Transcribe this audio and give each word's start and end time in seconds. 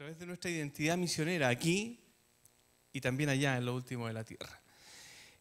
través 0.00 0.18
de 0.18 0.24
nuestra 0.24 0.50
identidad 0.50 0.96
misionera 0.96 1.50
aquí 1.50 2.00
y 2.90 3.02
también 3.02 3.28
allá 3.28 3.58
en 3.58 3.66
lo 3.66 3.74
último 3.74 4.06
de 4.06 4.14
la 4.14 4.24
tierra. 4.24 4.62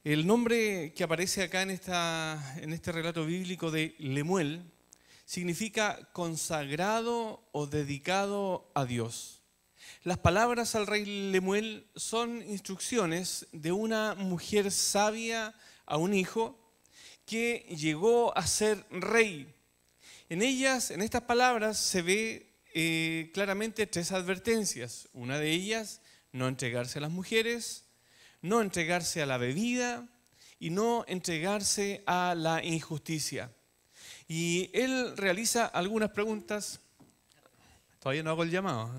El 0.04 0.28
nombre 0.28 0.92
que 0.94 1.06
aparece 1.06 1.44
acá 1.44 1.62
en, 1.62 1.70
esta, 1.70 2.58
en 2.58 2.74
este 2.74 2.92
relato 2.92 3.26
bíblico 3.26 3.72
de 3.72 3.96
Lemuel 4.00 4.70
significa 5.24 6.10
consagrado 6.12 7.42
o 7.54 7.68
dedicado 7.68 8.70
a 8.76 8.84
Dios. 8.84 9.40
Las 10.04 10.18
palabras 10.18 10.76
al 10.76 10.88
rey 10.88 11.06
Lemuel 11.32 11.88
son 11.96 12.42
instrucciones 12.42 13.48
de 13.54 13.72
una 13.72 14.14
mujer 14.16 14.72
sabia 14.72 15.56
a 15.86 15.96
un 15.96 16.14
hijo 16.14 16.60
que 17.26 17.66
llegó 17.78 18.38
a 18.38 18.46
ser 18.46 18.86
rey. 18.92 19.56
En 20.28 20.42
ellas, 20.42 20.92
en 20.92 21.02
estas 21.02 21.22
palabras, 21.22 21.78
se 21.78 22.02
ve 22.02 22.49
eh, 22.74 23.32
claramente 23.34 23.88
tres 23.88 24.12
advertencias. 24.12 25.10
Una 25.14 25.40
de 25.40 25.52
ellas, 25.52 26.02
no 26.32 26.48
entregarse 26.48 27.00
a 27.00 27.02
las 27.02 27.12
mujeres, 27.12 27.86
no 28.42 28.62
entregarse 28.62 29.22
a 29.22 29.26
la 29.26 29.38
bebida 29.38 30.08
y 30.60 30.70
no 30.70 31.06
entregarse 31.08 32.04
a 32.06 32.36
la 32.36 32.64
injusticia. 32.64 33.52
Y 34.28 34.70
él 34.74 35.18
realiza 35.18 35.66
algunas 35.66 36.12
preguntas. 36.12 36.80
Todavía 38.00 38.24
no 38.24 38.30
hago 38.32 38.44
el 38.44 38.52
llamado. 38.52 38.92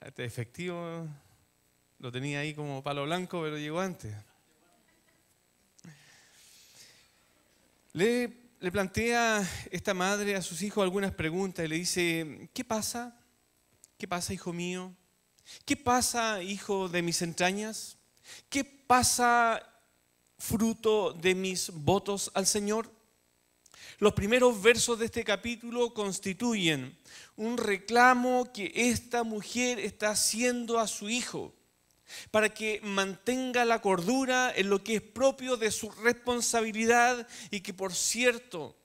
Este 0.00 0.24
efectivo 0.24 1.06
lo 1.98 2.10
tenía 2.10 2.40
ahí 2.40 2.54
como 2.54 2.82
palo 2.82 3.04
blanco, 3.04 3.42
pero 3.42 3.58
llegó 3.58 3.80
antes. 3.80 4.14
Le, 7.92 8.39
le 8.60 8.70
plantea 8.70 9.48
esta 9.70 9.94
madre 9.94 10.36
a 10.36 10.42
sus 10.42 10.60
hijos 10.60 10.82
algunas 10.82 11.12
preguntas 11.12 11.64
y 11.64 11.68
le 11.68 11.76
dice, 11.76 12.50
¿qué 12.52 12.62
pasa? 12.62 13.18
¿Qué 13.96 14.06
pasa, 14.06 14.34
hijo 14.34 14.52
mío? 14.52 14.94
¿Qué 15.64 15.78
pasa, 15.78 16.42
hijo 16.42 16.90
de 16.90 17.00
mis 17.00 17.22
entrañas? 17.22 17.96
¿Qué 18.50 18.62
pasa, 18.62 19.62
fruto 20.38 21.14
de 21.14 21.34
mis 21.34 21.70
votos 21.70 22.30
al 22.34 22.46
Señor? 22.46 22.92
Los 23.98 24.12
primeros 24.12 24.60
versos 24.60 24.98
de 24.98 25.06
este 25.06 25.24
capítulo 25.24 25.94
constituyen 25.94 26.98
un 27.36 27.56
reclamo 27.56 28.52
que 28.52 28.72
esta 28.74 29.24
mujer 29.24 29.78
está 29.78 30.10
haciendo 30.10 30.78
a 30.78 30.86
su 30.86 31.08
hijo 31.08 31.54
para 32.30 32.48
que 32.48 32.80
mantenga 32.82 33.64
la 33.64 33.80
cordura 33.80 34.52
en 34.54 34.70
lo 34.70 34.82
que 34.82 34.96
es 34.96 35.02
propio 35.02 35.56
de 35.56 35.70
su 35.70 35.90
responsabilidad 35.90 37.26
y 37.50 37.60
que 37.60 37.74
por 37.74 37.94
cierto 37.94 38.76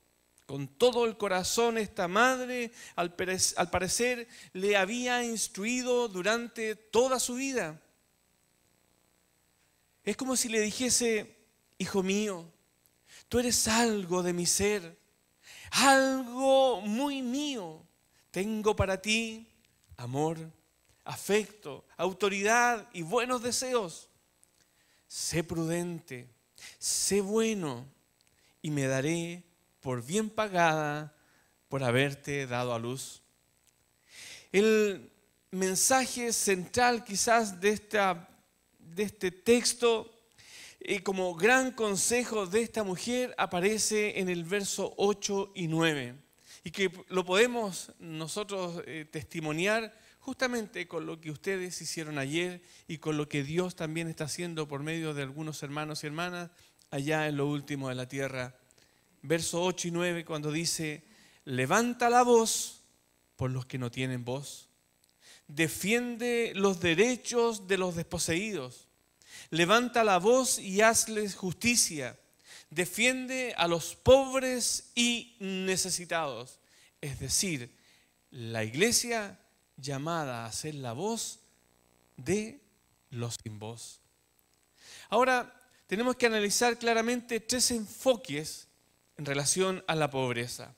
con 0.45 0.67
todo 0.67 1.05
el 1.05 1.17
corazón 1.17 1.77
esta 1.77 2.07
madre, 2.07 2.71
al 2.95 3.15
parecer, 3.15 4.27
le 4.53 4.77
había 4.77 5.23
instruido 5.23 6.07
durante 6.07 6.75
toda 6.75 7.19
su 7.19 7.35
vida. 7.35 7.81
Es 10.03 10.15
como 10.15 10.35
si 10.35 10.49
le 10.49 10.61
dijese, 10.61 11.35
hijo 11.79 12.03
mío, 12.03 12.51
tú 13.27 13.39
eres 13.39 13.67
algo 13.67 14.21
de 14.21 14.33
mi 14.33 14.45
ser, 14.45 14.99
algo 15.71 16.81
muy 16.81 17.23
mío. 17.23 17.83
Tengo 18.29 18.75
para 18.75 19.01
ti 19.01 19.47
amor, 19.97 20.37
afecto, 21.05 21.85
autoridad 21.95 22.89
y 22.91 23.03
buenos 23.03 23.41
deseos. 23.41 24.09
Sé 25.07 25.43
prudente, 25.43 26.27
sé 26.79 27.21
bueno 27.21 27.85
y 28.61 28.71
me 28.71 28.87
daré 28.87 29.43
por 29.79 30.03
bien 30.03 30.29
pagada 30.29 31.15
por 31.69 31.83
haberte 31.83 32.47
dado 32.47 32.73
a 32.73 32.79
luz. 32.79 33.21
El 34.51 35.11
mensaje 35.51 36.33
central 36.33 37.03
quizás 37.03 37.61
de, 37.61 37.69
esta, 37.69 38.27
de 38.79 39.03
este 39.03 39.31
texto 39.31 40.11
y 40.79 40.99
como 40.99 41.35
gran 41.35 41.71
consejo 41.71 42.45
de 42.45 42.61
esta 42.61 42.83
mujer 42.83 43.33
aparece 43.37 44.19
en 44.19 44.29
el 44.29 44.43
verso 44.43 44.93
8 44.97 45.51
y 45.55 45.67
9 45.67 46.15
y 46.63 46.71
que 46.71 46.91
lo 47.09 47.23
podemos 47.23 47.91
nosotros 47.99 48.81
eh, 48.85 49.05
testimoniar 49.09 49.93
justamente 50.25 50.87
con 50.87 51.05
lo 51.05 51.21
que 51.21 51.29
ustedes 51.29 51.79
hicieron 51.83 52.17
ayer 52.17 52.59
y 52.87 52.97
con 52.97 53.15
lo 53.15 53.29
que 53.29 53.43
Dios 53.43 53.75
también 53.75 54.07
está 54.07 54.23
haciendo 54.23 54.67
por 54.67 54.81
medio 54.81 55.13
de 55.13 55.21
algunos 55.21 55.61
hermanos 55.61 56.03
y 56.03 56.07
hermanas 56.07 56.49
allá 56.89 57.27
en 57.27 57.37
lo 57.37 57.45
último 57.45 57.89
de 57.89 57.95
la 57.95 58.09
tierra. 58.09 58.55
Verso 59.21 59.61
8 59.63 59.89
y 59.89 59.91
9, 59.91 60.25
cuando 60.25 60.51
dice, 60.51 61.03
levanta 61.43 62.09
la 62.09 62.23
voz 62.23 62.81
por 63.35 63.51
los 63.51 63.67
que 63.67 63.77
no 63.77 63.91
tienen 63.91 64.25
voz, 64.25 64.67
defiende 65.47 66.53
los 66.55 66.79
derechos 66.79 67.67
de 67.67 67.77
los 67.77 67.95
desposeídos, 67.95 68.87
levanta 69.51 70.03
la 70.03 70.17
voz 70.17 70.57
y 70.57 70.81
hazles 70.81 71.35
justicia, 71.35 72.19
defiende 72.71 73.53
a 73.57 73.67
los 73.67 73.95
pobres 73.95 74.89
y 74.95 75.37
necesitados. 75.39 76.57
Es 76.99 77.19
decir, 77.19 77.77
la 78.31 78.63
iglesia 78.63 79.39
llamada 79.77 80.45
a 80.45 80.51
ser 80.51 80.75
la 80.75 80.93
voz 80.93 81.39
de 82.17 82.61
los 83.09 83.37
sin 83.43 83.59
voz. 83.59 84.01
Ahora, 85.09 85.53
tenemos 85.87 86.15
que 86.15 86.25
analizar 86.25 86.77
claramente 86.77 87.39
tres 87.39 87.71
enfoques 87.71 88.67
en 89.17 89.25
relación 89.25 89.83
a 89.87 89.95
la 89.95 90.09
pobreza. 90.09 90.75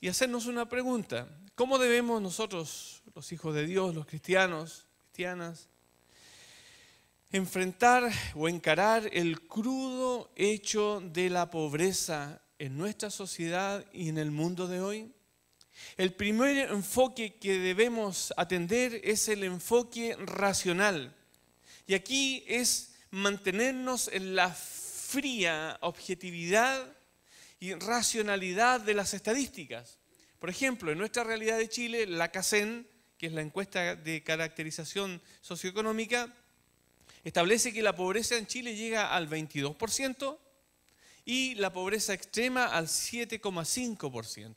Y 0.00 0.08
hacernos 0.08 0.46
una 0.46 0.68
pregunta, 0.68 1.28
¿cómo 1.54 1.78
debemos 1.78 2.20
nosotros, 2.20 3.02
los 3.14 3.32
hijos 3.32 3.54
de 3.54 3.66
Dios, 3.66 3.94
los 3.94 4.06
cristianos, 4.06 4.86
cristianas, 4.98 5.68
enfrentar 7.30 8.10
o 8.34 8.48
encarar 8.48 9.08
el 9.12 9.40
crudo 9.46 10.30
hecho 10.36 11.00
de 11.00 11.30
la 11.30 11.50
pobreza 11.50 12.42
en 12.58 12.76
nuestra 12.76 13.10
sociedad 13.10 13.84
y 13.92 14.08
en 14.08 14.18
el 14.18 14.30
mundo 14.30 14.66
de 14.66 14.80
hoy? 14.80 15.12
El 15.96 16.12
primer 16.14 16.70
enfoque 16.70 17.34
que 17.34 17.58
debemos 17.58 18.32
atender 18.36 19.00
es 19.04 19.28
el 19.28 19.44
enfoque 19.44 20.16
racional. 20.18 21.14
Y 21.86 21.94
aquí 21.94 22.44
es 22.46 22.94
mantenernos 23.10 24.08
en 24.08 24.34
la 24.34 24.50
fría 24.50 25.78
objetividad 25.82 26.96
y 27.60 27.74
racionalidad 27.74 28.80
de 28.80 28.94
las 28.94 29.14
estadísticas. 29.14 29.98
Por 30.38 30.50
ejemplo, 30.50 30.90
en 30.90 30.98
nuestra 30.98 31.22
realidad 31.22 31.58
de 31.58 31.68
Chile, 31.68 32.06
la 32.06 32.30
CACEN, 32.30 32.88
que 33.18 33.26
es 33.26 33.32
la 33.32 33.42
encuesta 33.42 33.94
de 33.94 34.22
caracterización 34.22 35.20
socioeconómica, 35.40 36.34
establece 37.22 37.72
que 37.72 37.82
la 37.82 37.94
pobreza 37.94 38.36
en 38.36 38.46
Chile 38.46 38.74
llega 38.74 39.14
al 39.14 39.28
22% 39.28 40.38
y 41.24 41.54
la 41.54 41.72
pobreza 41.72 42.14
extrema 42.14 42.66
al 42.66 42.88
7,5%. 42.88 44.56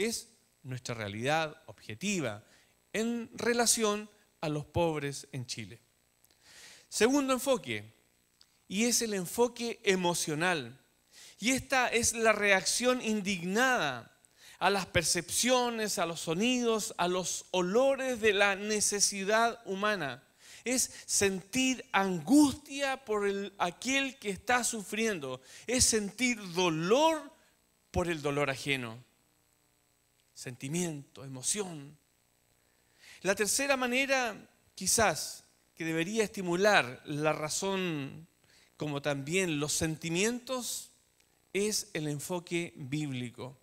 Es 0.00 0.28
nuestra 0.62 0.94
realidad 0.94 1.62
objetiva 1.66 2.42
en 2.94 3.30
relación 3.34 4.08
a 4.40 4.48
los 4.48 4.64
pobres 4.64 5.28
en 5.30 5.44
Chile. 5.44 5.78
Segundo 6.88 7.34
enfoque, 7.34 7.92
y 8.66 8.86
es 8.86 9.02
el 9.02 9.12
enfoque 9.12 9.78
emocional. 9.84 10.80
Y 11.38 11.50
esta 11.50 11.88
es 11.88 12.14
la 12.14 12.32
reacción 12.32 13.02
indignada 13.02 14.18
a 14.58 14.70
las 14.70 14.86
percepciones, 14.86 15.98
a 15.98 16.06
los 16.06 16.20
sonidos, 16.20 16.94
a 16.96 17.06
los 17.06 17.44
olores 17.50 18.22
de 18.22 18.32
la 18.32 18.56
necesidad 18.56 19.60
humana. 19.66 20.22
Es 20.64 20.90
sentir 21.04 21.84
angustia 21.92 23.04
por 23.04 23.28
el, 23.28 23.52
aquel 23.58 24.18
que 24.18 24.30
está 24.30 24.64
sufriendo. 24.64 25.42
Es 25.66 25.84
sentir 25.84 26.38
dolor 26.54 27.30
por 27.90 28.08
el 28.08 28.22
dolor 28.22 28.48
ajeno. 28.48 29.09
Sentimiento, 30.40 31.22
emoción. 31.22 31.98
La 33.20 33.34
tercera 33.34 33.76
manera, 33.76 34.34
quizás, 34.74 35.44
que 35.74 35.84
debería 35.84 36.24
estimular 36.24 37.02
la 37.04 37.34
razón 37.34 38.26
como 38.78 39.02
también 39.02 39.60
los 39.60 39.74
sentimientos, 39.74 40.92
es 41.52 41.90
el 41.92 42.08
enfoque 42.08 42.72
bíblico. 42.74 43.58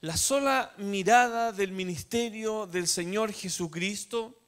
La 0.00 0.16
sola 0.16 0.72
mirada 0.78 1.52
del 1.52 1.72
ministerio 1.72 2.66
del 2.66 2.88
Señor 2.88 3.30
Jesucristo 3.34 4.40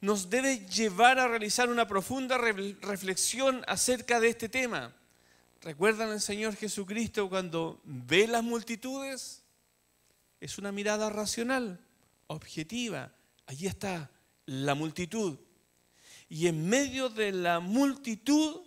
nos 0.00 0.30
debe 0.30 0.64
llevar 0.68 1.18
a 1.18 1.26
realizar 1.26 1.70
una 1.70 1.88
profunda 1.88 2.38
reflexión 2.38 3.64
acerca 3.66 4.20
de 4.20 4.28
este 4.28 4.48
tema. 4.48 4.94
¿Recuerdan 5.60 6.10
al 6.10 6.20
Señor 6.20 6.54
Jesucristo 6.54 7.28
cuando 7.28 7.80
ve 7.82 8.28
las 8.28 8.44
multitudes? 8.44 9.39
Es 10.40 10.58
una 10.58 10.72
mirada 10.72 11.10
racional, 11.10 11.84
objetiva. 12.26 13.12
Allí 13.46 13.66
está 13.66 14.10
la 14.46 14.74
multitud. 14.74 15.38
Y 16.28 16.46
en 16.46 16.68
medio 16.68 17.08
de 17.08 17.32
la 17.32 17.60
multitud, 17.60 18.62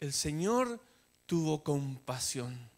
el 0.00 0.12
Señor 0.12 0.82
tuvo 1.26 1.62
compasión 1.64 2.70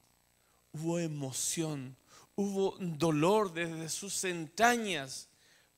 hubo 0.72 0.98
emoción, 0.98 1.96
hubo 2.34 2.76
dolor 2.78 3.52
desde 3.52 3.88
sus 3.88 4.24
entrañas 4.24 5.28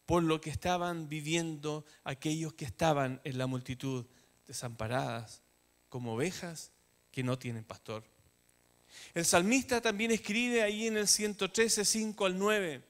por 0.06 0.22
lo 0.22 0.40
que 0.40 0.50
estaban 0.50 1.08
viviendo 1.08 1.84
aquellos 2.04 2.54
que 2.54 2.64
estaban 2.64 3.20
en 3.24 3.38
la 3.38 3.46
multitud, 3.46 4.06
desamparadas, 4.46 5.42
como 5.88 6.14
ovejas 6.14 6.72
que 7.10 7.22
no 7.22 7.38
tienen 7.38 7.64
pastor. 7.64 8.04
El 9.14 9.24
salmista 9.24 9.80
también 9.80 10.10
escribe 10.10 10.62
ahí 10.62 10.86
en 10.86 10.96
el 10.96 11.08
113, 11.08 11.84
5 11.84 12.26
al 12.26 12.38
9, 12.38 12.82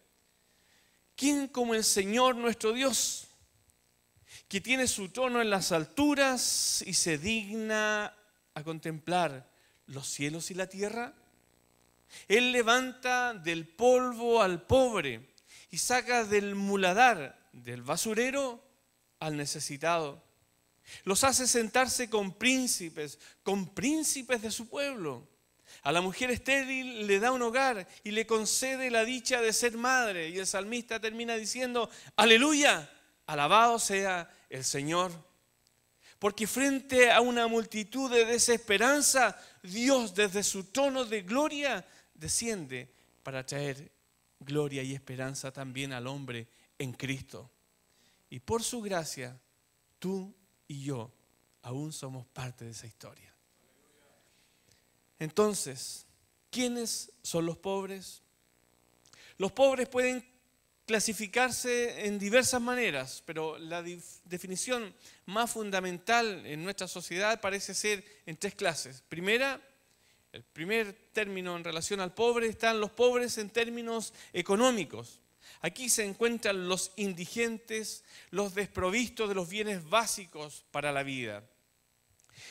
¿quién 1.17 1.49
como 1.49 1.75
el 1.75 1.85
Señor 1.85 2.37
nuestro 2.37 2.73
Dios, 2.73 3.29
que 4.49 4.61
tiene 4.61 4.87
su 4.87 5.11
trono 5.11 5.41
en 5.43 5.51
las 5.51 5.73
alturas 5.73 6.83
y 6.87 6.95
se 6.95 7.19
digna 7.19 8.17
a 8.55 8.63
contemplar 8.63 9.51
los 9.87 10.09
cielos 10.09 10.51
y 10.51 10.55
la 10.55 10.67
tierra? 10.67 11.15
Él 12.29 12.53
levanta 12.53 13.35
del 13.35 13.67
polvo 13.67 14.43
al 14.43 14.63
pobre 14.67 15.35
y 15.71 15.79
saca 15.79 16.25
del 16.25 16.55
muladar, 16.55 17.49
del 17.53 17.83
basurero, 17.83 18.63
al 19.19 19.37
necesitado. 19.37 20.23
Los 21.05 21.25
hace 21.25 21.47
sentarse 21.47 22.09
con 22.09 22.35
príncipes, 22.35 23.19
con 23.43 23.75
príncipes 23.75 24.43
de 24.43 24.51
su 24.51 24.69
pueblo. 24.69 25.27
A 25.85 25.93
la 25.93 26.01
mujer 26.01 26.31
estéril 26.31 27.07
le 27.07 27.21
da 27.21 27.31
un 27.31 27.43
hogar 27.43 27.87
y 28.03 28.11
le 28.11 28.27
concede 28.27 28.91
la 28.91 29.05
dicha 29.05 29.43
de 29.43 29.53
ser 29.53 29.77
madre. 29.77 30.31
Y 30.31 30.39
el 30.39 30.47
salmista 30.47 30.99
termina 30.99 31.37
diciendo, 31.37 31.91
aleluya, 32.17 32.91
alabado 33.27 33.79
sea 33.79 34.31
el 34.49 34.65
Señor. 34.65 35.13
Porque 36.19 36.47
frente 36.47 37.13
a 37.13 37.21
una 37.21 37.49
multitud 37.49 38.11
de 38.11 38.25
desesperanza, 38.25 39.39
Dios 39.63 40.15
desde 40.15 40.43
su 40.43 40.65
trono 40.65 41.05
de 41.05 41.21
gloria 41.21 41.87
desciende 42.15 42.91
para 43.23 43.45
traer 43.45 43.93
gloria 44.41 44.83
y 44.83 44.95
esperanza 44.95 45.53
también 45.53 45.93
al 45.93 46.07
hombre 46.07 46.49
en 46.79 46.95
Cristo. 46.95 47.51
Y 48.31 48.41
por 48.41 48.63
su 48.63 48.81
gracia, 48.81 49.39
tú 49.99 50.35
y 50.67 50.83
yo 50.83 51.13
aún 51.61 51.93
somos 51.93 52.27
parte 52.27 52.65
de 52.65 52.71
esa 52.71 52.87
historia. 52.87 53.34
Entonces, 55.19 56.07
¿quiénes 56.51 57.13
son 57.23 57.47
los 57.47 57.57
pobres? 57.57 58.23
Los 59.39 59.53
pobres 59.53 59.89
pueden 59.89 60.25
clasificarse 60.87 62.07
en 62.07 62.19
diversas 62.19 62.61
maneras, 62.61 63.23
pero 63.25 63.59
la 63.59 63.83
definición 64.25 64.95
más 65.27 65.51
fundamental 65.51 66.45
en 66.47 66.63
nuestra 66.63 66.87
sociedad 66.89 67.41
parece 67.41 67.75
ser 67.75 68.05
en 68.27 68.37
tres 68.37 68.55
clases. 68.55 69.03
Primera, 69.09 69.61
el 70.33 70.43
primer 70.43 70.93
término 71.13 71.57
en 71.57 71.65
relación 71.65 72.01
al 72.01 72.13
pobre 72.13 72.49
están 72.49 72.81
los 72.81 72.91
pobres 72.91 73.39
en 73.39 73.51
términos 73.51 74.13
económicos. 74.33 75.21
Aquí 75.61 75.89
se 75.89 76.05
encuentran 76.05 76.69
los 76.69 76.93
indigentes, 76.97 78.05
los 78.31 78.55
desprovistos 78.55 79.29
de 79.29 79.35
los 79.35 79.49
bienes 79.49 79.89
básicos 79.89 80.65
para 80.71 80.93
la 80.93 81.03
vida. 81.03 81.43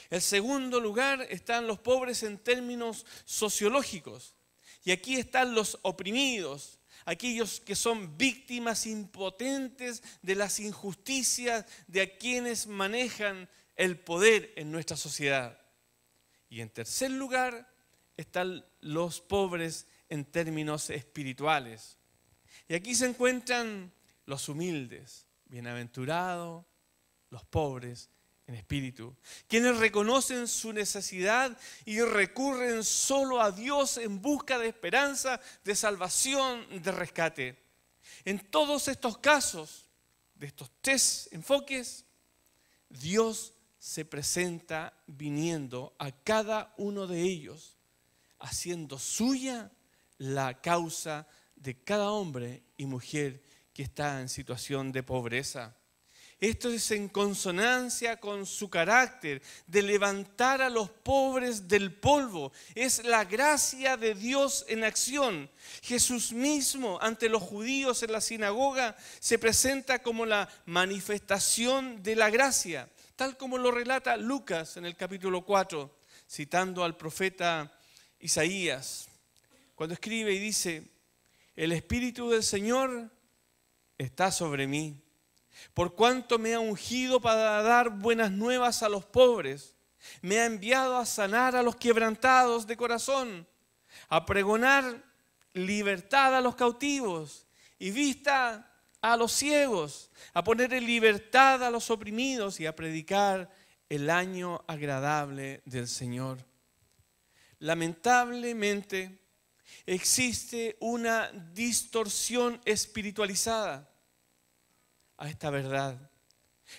En 0.10 0.22
segundo 0.22 0.80
lugar 0.80 1.26
están 1.30 1.68
los 1.68 1.80
pobres 1.80 2.24
en 2.24 2.38
términos 2.38 3.06
sociológicos. 3.26 4.36
Y 4.84 4.92
aquí 4.92 5.16
están 5.16 5.56
los 5.56 5.80
oprimidos, 5.82 6.80
aquellos 7.06 7.60
que 7.60 7.76
son 7.76 8.18
víctimas 8.18 8.86
impotentes 8.86 10.04
de 10.22 10.36
las 10.36 10.60
injusticias 10.60 11.66
de 11.88 12.18
quienes 12.18 12.68
manejan 12.68 13.50
el 13.76 13.98
poder 13.98 14.54
en 14.56 14.72
nuestra 14.72 14.98
sociedad. 14.98 15.60
Y 16.50 16.62
en 16.62 16.70
tercer 16.70 17.12
lugar 17.12 17.72
están 18.18 18.66
los 18.82 19.22
pobres 19.22 19.88
en 20.10 20.26
términos 20.26 20.90
espirituales. 20.90 21.98
Y 22.68 22.76
aquí 22.76 22.94
se 22.94 23.08
encuentran 23.08 23.92
los 24.26 24.48
humildes, 24.50 25.26
bienaventurados, 25.46 26.66
los 27.30 27.44
pobres 27.46 28.10
en 28.48 28.56
espíritu, 28.56 29.16
quienes 29.48 29.78
reconocen 29.78 30.48
su 30.48 30.74
necesidad 30.74 31.58
y 31.86 32.02
recurren 32.02 32.84
solo 32.84 33.42
a 33.42 33.52
Dios 33.52 33.98
en 33.98 34.22
busca 34.22 34.60
de 34.60 34.68
esperanza, 34.68 35.40
de 35.64 35.76
salvación, 35.76 36.66
de 36.84 36.92
rescate. 36.92 37.58
En 38.26 38.40
todos 38.40 38.88
estos 38.88 39.18
casos, 39.18 39.86
de 40.36 40.48
estos 40.48 40.72
tres 40.82 41.30
enfoques, 41.32 42.06
Dios 42.90 43.54
se 43.80 44.06
presenta 44.06 44.94
viniendo 45.08 45.96
a 46.00 46.12
cada 46.12 46.74
uno 46.78 47.08
de 47.08 47.22
ellos, 47.22 47.78
haciendo 48.40 49.00
suya 49.00 49.72
la 50.18 50.62
causa 50.62 51.28
de 51.56 51.82
cada 51.82 52.12
hombre 52.12 52.64
y 52.78 52.86
mujer 52.86 53.42
que 53.74 53.84
está 53.84 54.22
en 54.22 54.30
situación 54.30 54.92
de 54.92 55.04
pobreza. 55.04 55.76
Esto 56.44 56.70
es 56.70 56.92
en 56.92 57.08
consonancia 57.08 58.20
con 58.20 58.46
su 58.46 58.70
carácter 58.70 59.42
de 59.66 59.82
levantar 59.82 60.62
a 60.62 60.70
los 60.70 60.90
pobres 60.90 61.70
del 61.70 61.94
polvo. 61.94 62.52
Es 62.76 63.06
la 63.06 63.24
gracia 63.24 63.96
de 63.96 64.14
Dios 64.14 64.66
en 64.68 64.84
acción. 64.84 65.50
Jesús 65.82 66.34
mismo 66.34 67.00
ante 67.02 67.30
los 67.30 67.42
judíos 67.42 68.04
en 68.04 68.12
la 68.12 68.20
sinagoga 68.20 68.98
se 69.22 69.40
presenta 69.40 70.00
como 70.00 70.26
la 70.26 70.50
manifestación 70.66 72.04
de 72.04 72.18
la 72.18 72.30
gracia, 72.30 72.90
tal 73.16 73.38
como 73.38 73.58
lo 73.58 73.72
relata 73.72 74.18
Lucas 74.18 74.76
en 74.76 74.86
el 74.86 74.98
capítulo 74.98 75.46
4, 75.46 75.98
citando 76.30 76.84
al 76.84 76.98
profeta 76.98 77.72
Isaías, 78.20 79.08
cuando 79.76 79.94
escribe 79.94 80.34
y 80.34 80.40
dice, 80.40 80.92
el 81.56 81.72
Espíritu 81.72 82.30
del 82.32 82.44
Señor 82.44 83.10
está 83.98 84.30
sobre 84.30 84.68
mí, 84.68 85.00
por 85.74 85.96
cuanto 85.96 86.38
me 86.40 86.54
ha 86.54 86.60
ungido 86.60 87.20
para 87.20 87.62
dar 87.62 87.90
buenas 87.90 88.32
nuevas 88.32 88.84
a 88.84 88.90
los 88.90 89.06
pobres, 89.06 89.76
me 90.22 90.40
ha 90.40 90.46
enviado 90.46 90.98
a 90.98 91.06
sanar 91.06 91.56
a 91.56 91.64
los 91.64 91.76
quebrantados 91.76 92.68
de 92.68 92.78
corazón, 92.78 93.48
a 94.10 94.26
pregonar 94.26 95.04
libertad 95.54 96.36
a 96.36 96.42
los 96.42 96.56
cautivos 96.56 97.48
y 97.80 97.92
vista 97.92 98.70
a 99.02 99.18
los 99.18 99.32
ciegos, 99.32 100.10
a 100.34 100.44
poner 100.44 100.74
en 100.74 100.86
libertad 100.86 101.64
a 101.64 101.70
los 101.70 101.90
oprimidos 101.90 102.60
y 102.60 102.66
a 102.66 102.76
predicar 102.76 103.50
el 103.90 104.10
año 104.10 104.64
agradable 104.68 105.62
del 105.66 105.88
Señor. 105.88 106.40
Lamentablemente, 107.60 109.20
existe 109.86 110.78
una 110.80 111.30
distorsión 111.54 112.62
espiritualizada 112.66 113.93
a 115.24 115.30
esta 115.30 115.50
verdad. 115.50 115.98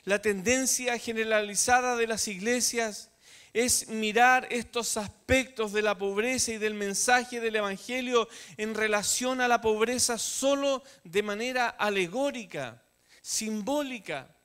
La 0.05 0.21
tendencia 0.21 0.99
generalizada 0.99 1.97
de 1.97 2.07
las 2.07 2.29
iglesias 2.29 3.11
es 3.55 3.89
mirar 3.89 4.47
estos 4.51 4.97
aspectos 4.97 5.73
de 5.73 5.81
la 5.81 5.97
pobreza 5.97 6.53
y 6.53 6.59
del 6.59 6.75
mensaje 6.75 7.41
del 7.41 7.57
Evangelio 7.57 8.29
en 8.57 8.75
relación 8.75 9.41
a 9.41 9.49
la 9.49 9.61
pobreza 9.61 10.19
solo 10.19 10.83
de 11.05 11.23
manera 11.23 11.69
alegórica, 11.69 12.83
simbólica. 13.23 14.37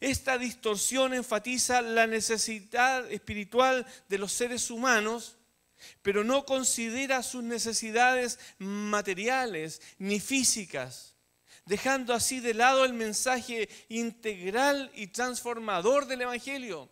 Esta 0.00 0.38
distorsión 0.38 1.12
enfatiza 1.12 1.82
la 1.82 2.06
necesidad 2.06 3.10
espiritual 3.12 3.84
de 4.08 4.18
los 4.18 4.32
seres 4.32 4.70
humanos 4.70 5.36
pero 6.00 6.24
no 6.24 6.46
considera 6.46 7.22
sus 7.22 7.42
necesidades 7.42 8.38
materiales 8.58 9.82
ni 9.98 10.18
físicas, 10.18 11.13
dejando 11.64 12.12
así 12.14 12.40
de 12.40 12.54
lado 12.54 12.84
el 12.84 12.92
mensaje 12.92 13.68
integral 13.88 14.90
y 14.94 15.08
transformador 15.08 16.06
del 16.06 16.22
Evangelio. 16.22 16.90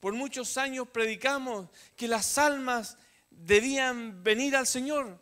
Por 0.00 0.12
muchos 0.12 0.58
años 0.58 0.88
predicamos 0.88 1.68
que 1.96 2.08
las 2.08 2.36
almas 2.36 2.98
debían 3.30 4.22
venir 4.22 4.56
al 4.56 4.66
Señor, 4.66 5.18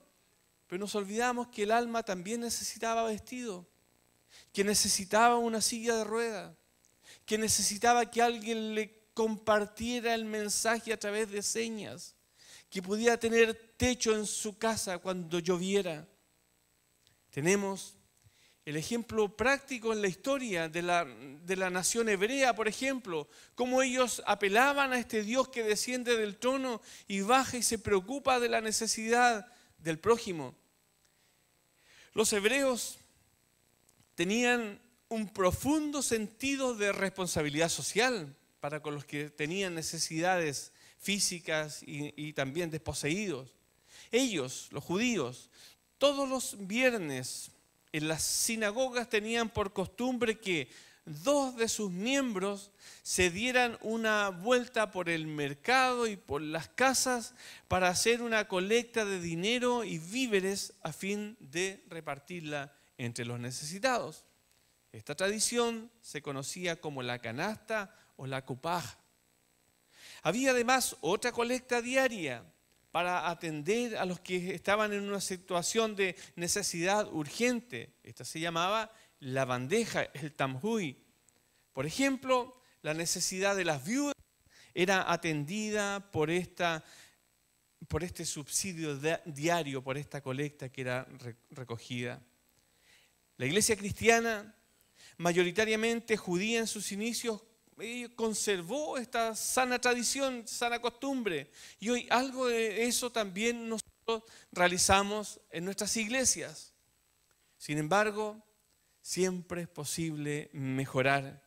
pero 0.67 0.81
nos 0.81 0.95
olvidamos 0.95 1.49
que 1.49 1.62
el 1.62 1.71
alma 1.71 2.03
también 2.03 2.41
necesitaba 2.41 3.05
vestido, 3.05 3.67
que 4.53 4.65
necesitaba 4.65 5.37
una 5.37 5.61
silla 5.61 5.97
de 5.97 6.05
rueda, 6.05 6.57
que 7.25 7.39
necesitaba 7.39 8.11
que 8.11 8.23
alguien 8.23 8.75
le 8.75 9.03
compartiera 9.15 10.15
el 10.15 10.25
mensaje 10.25 10.93
a 10.93 10.99
través 10.99 11.31
de 11.31 11.43
señas 11.43 12.17
que 12.71 12.83
pudiera 12.83 13.19
tener 13.19 13.75
techo 13.77 14.15
en 14.15 14.27
su 14.27 14.57
casa 14.57 14.97
cuando 14.99 15.39
lloviera. 15.39 16.09
Tenemos 17.31 17.97
el 18.64 18.76
ejemplo 18.76 19.37
práctico 19.37 19.92
en 19.92 20.02
la 20.02 20.09
historia 20.09 20.69
de 20.69 20.83
la, 20.83 21.04
de 21.04 21.57
la, 21.57 21.69
nación 21.71 22.09
hebrea, 22.09 22.54
por 22.54 22.69
ejemplo, 22.69 23.28
cómo 23.54 23.83
ellos 23.83 24.23
apelaban 24.25 24.92
a 24.92 24.99
este 24.99 25.23
Dios 25.23 25.49
que 25.49 25.64
desciende 25.64 26.16
del 26.16 26.37
trono 26.37 26.81
y 27.09 27.23
baja 27.23 27.57
y 27.57 27.62
se 27.62 27.78
preocupa 27.78 28.38
de 28.38 28.49
la 28.49 28.61
necesidad 28.61 29.47
del 29.78 29.99
prójimo. 29.99 30.54
Los 32.14 32.33
hebreos 32.33 32.99
tenían 34.14 34.81
un 35.09 35.28
profundo 35.28 36.02
sentido 36.02 36.75
de 36.75 36.92
responsabilidad 36.92 37.69
social 37.69 38.35
para 38.61 38.81
con 38.81 38.95
los 38.95 39.04
que 39.04 39.28
tenían 39.31 39.75
necesidades 39.75 40.73
físicas 40.99 41.83
y, 41.85 42.33
también 42.33 42.71
desposeídos. 42.71 43.54
Ellos, 44.11 44.69
los 44.71 44.85
judíos, 44.85 45.50
todos 45.99 46.28
los 46.28 46.66
viernes, 46.66 47.50
en 47.92 48.08
las 48.08 48.22
sinagogas 48.22 49.08
tenían 49.08 49.50
por 49.50 49.72
costumbre 49.72 50.38
que 50.38 50.68
dos 51.04 51.56
de 51.56 51.68
sus 51.68 51.90
miembros 51.90 52.70
se 53.02 53.30
dieran 53.30 53.76
una 53.82 54.30
vuelta 54.30 54.90
por 54.90 55.08
el 55.08 55.26
mercado 55.26 56.06
y 56.06 56.16
por 56.16 56.40
las 56.40 56.68
casas 56.68 57.34
para 57.68 57.88
hacer 57.88 58.22
una 58.22 58.49
colecta 58.49 59.04
de 59.04 59.20
dinero 59.20 59.84
y 59.84 59.99
víveres 59.99 60.75
a 60.82 60.92
fin 60.92 61.37
de 61.40 61.84
repartirla 61.88 62.72
entre 62.99 63.25
los 63.25 63.38
necesitados. 63.40 64.25
Esta 64.92 65.14
tradición 65.14 65.90
se 66.00 66.22
conocía 66.22 66.80
como 66.80 67.02
la 67.02 67.18
canasta 67.18 67.94
o 68.16 68.26
la 68.26 68.44
cupaja. 68.44 68.99
Había 70.22 70.52
además 70.52 70.96
otra 71.00 71.32
colecta 71.32 71.82
diaria 71.82 72.44
para 72.92 73.30
atender 73.30 73.96
a 73.96 74.04
los 74.04 74.20
que 74.20 74.54
estaban 74.54 74.92
en 74.92 75.02
una 75.02 75.20
situación 75.20 75.96
de 75.96 76.14
necesidad 76.37 77.11
urgente. 77.11 77.94
Esta 78.02 78.25
se 78.25 78.38
llamaba 78.38 78.92
la 79.18 79.46
bandeja, 79.46 80.02
el 80.02 80.32
tamhui. 80.34 81.02
Por 81.72 81.87
ejemplo, 81.87 82.61
la 82.82 82.92
necesidad 82.92 83.56
de 83.56 83.64
las 83.64 83.84
viudas 83.84 84.14
era 84.75 85.11
atendida 85.11 86.12
por, 86.12 86.30
esta, 86.30 86.84
por 87.88 88.04
este 88.04 88.26
subsidio 88.26 88.99
diario, 89.25 89.82
por 89.82 89.96
esta 89.96 90.20
colecta 90.20 90.68
que 90.68 90.82
era 90.82 91.08
recogida. 91.50 92.22
La 93.38 93.46
iglesia 93.46 93.75
cristiana, 93.75 94.54
mayoritariamente 95.16 96.18
judía 96.18 96.58
en 96.58 96.66
sus 96.66 96.92
inicios, 96.92 97.42
conservó 98.15 98.99
esta 98.99 99.35
sana 99.35 99.79
tradición, 99.79 100.47
sana 100.47 100.81
costumbre. 100.81 101.51
Y 101.81 101.91
hoy 101.91 102.07
algo 102.11 102.49
de 102.49 102.85
eso 102.85 103.11
también 103.11 103.69
nosotros 103.69 104.23
realizamos 104.51 105.41
en 105.51 105.65
nuestras 105.65 105.97
iglesias. 105.97 106.73
Sin 107.57 107.79
embargo, 107.79 108.43
siempre 109.01 109.62
es 109.62 109.69
posible 109.69 110.51
mejorar, 110.53 111.43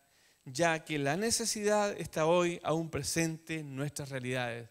ya 0.46 0.84
que 0.86 1.00
la 1.00 1.18
necesidad 1.18 2.00
está 2.00 2.26
hoy 2.26 2.60
aún 2.64 2.90
presente 2.90 3.60
en 3.60 3.76
nuestras 3.76 4.10
realidades. 4.10 4.70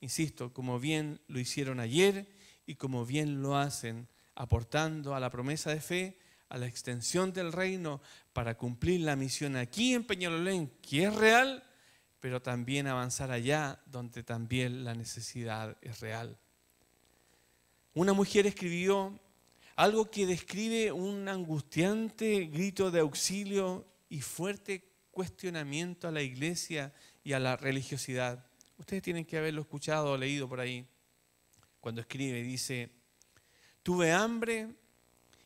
Insisto, 0.00 0.52
como 0.52 0.78
bien 0.78 1.20
lo 1.26 1.40
hicieron 1.40 1.80
ayer 1.80 2.28
y 2.66 2.76
como 2.76 3.06
bien 3.06 3.42
lo 3.42 3.56
hacen, 3.56 4.08
aportando 4.34 5.14
a 5.14 5.20
la 5.20 5.30
promesa 5.30 5.70
de 5.70 5.80
fe, 5.80 6.18
a 6.48 6.58
la 6.58 6.66
extensión 6.66 7.32
del 7.32 7.52
reino 7.52 8.00
para 8.36 8.54
cumplir 8.54 9.00
la 9.00 9.16
misión 9.16 9.56
aquí 9.56 9.94
en 9.94 10.04
Peñalolén, 10.04 10.70
que 10.82 11.04
es 11.04 11.14
real, 11.14 11.64
pero 12.20 12.42
también 12.42 12.86
avanzar 12.86 13.30
allá 13.30 13.80
donde 13.86 14.22
también 14.22 14.84
la 14.84 14.94
necesidad 14.94 15.74
es 15.80 16.00
real. 16.00 16.36
Una 17.94 18.12
mujer 18.12 18.46
escribió 18.46 19.18
algo 19.74 20.10
que 20.10 20.26
describe 20.26 20.92
un 20.92 21.26
angustiante 21.30 22.44
grito 22.52 22.90
de 22.90 23.00
auxilio 23.00 23.86
y 24.10 24.20
fuerte 24.20 24.84
cuestionamiento 25.10 26.06
a 26.06 26.12
la 26.12 26.20
iglesia 26.20 26.92
y 27.24 27.32
a 27.32 27.38
la 27.38 27.56
religiosidad. 27.56 28.44
Ustedes 28.76 29.02
tienen 29.02 29.24
que 29.24 29.38
haberlo 29.38 29.62
escuchado 29.62 30.12
o 30.12 30.18
leído 30.18 30.46
por 30.46 30.60
ahí. 30.60 30.86
Cuando 31.80 32.02
escribe, 32.02 32.42
dice, 32.42 32.90
tuve 33.82 34.12
hambre 34.12 34.74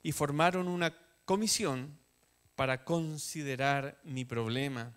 y 0.03 0.11
formaron 0.11 0.67
una 0.67 0.93
comisión 1.25 2.00
para 2.61 2.85
considerar 2.85 3.99
mi 4.05 4.27
problema. 4.27 4.95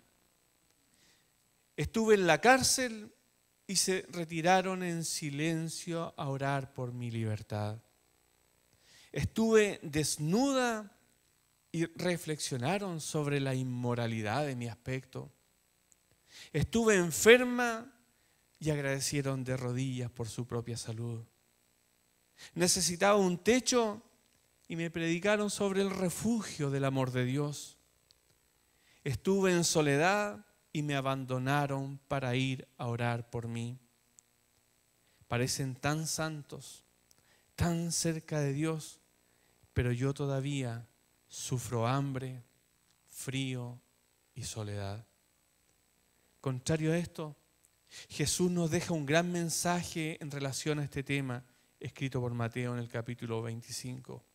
Estuve 1.78 2.14
en 2.14 2.26
la 2.26 2.38
cárcel 2.38 3.10
y 3.66 3.76
se 3.76 4.04
retiraron 4.10 4.82
en 4.82 5.02
silencio 5.02 6.12
a 6.18 6.28
orar 6.28 6.74
por 6.74 6.92
mi 6.92 7.10
libertad. 7.10 7.78
Estuve 9.12 9.80
desnuda 9.82 10.94
y 11.72 11.86
reflexionaron 11.86 13.00
sobre 13.00 13.40
la 13.40 13.54
inmoralidad 13.54 14.44
de 14.44 14.56
mi 14.56 14.68
aspecto. 14.68 15.32
Estuve 16.52 16.96
enferma 16.96 17.90
y 18.60 18.68
agradecieron 18.68 19.42
de 19.42 19.56
rodillas 19.56 20.10
por 20.10 20.28
su 20.28 20.46
propia 20.46 20.76
salud. 20.76 21.24
Necesitaba 22.52 23.16
un 23.16 23.38
techo 23.38 24.02
y 24.74 24.76
me 24.76 24.90
predicaron 24.90 25.50
sobre 25.50 25.82
el 25.82 25.90
refugio 25.90 26.68
del 26.68 26.84
amor 26.84 27.12
de 27.12 27.24
Dios. 27.24 27.78
Estuve 29.04 29.52
en 29.52 29.62
soledad 29.62 30.44
y 30.72 30.82
me 30.82 30.96
abandonaron 30.96 32.00
para 32.08 32.34
ir 32.34 32.66
a 32.76 32.88
orar 32.88 33.30
por 33.30 33.46
mí. 33.46 33.78
Parecen 35.28 35.76
tan 35.76 36.08
santos, 36.08 36.84
tan 37.54 37.92
cerca 37.92 38.40
de 38.40 38.52
Dios, 38.52 38.98
pero 39.72 39.92
yo 39.92 40.12
todavía 40.12 40.88
sufro 41.28 41.86
hambre, 41.86 42.42
frío 43.10 43.80
y 44.34 44.42
soledad. 44.42 45.06
Contrario 46.40 46.94
a 46.94 46.98
esto, 46.98 47.36
Jesús 48.08 48.50
nos 48.50 48.72
deja 48.72 48.92
un 48.92 49.06
gran 49.06 49.30
mensaje 49.30 50.18
en 50.20 50.32
relación 50.32 50.80
a 50.80 50.84
este 50.84 51.04
tema, 51.04 51.44
escrito 51.78 52.20
por 52.20 52.34
Mateo 52.34 52.72
en 52.72 52.80
el 52.80 52.88
capítulo 52.88 53.40
25 53.40 54.33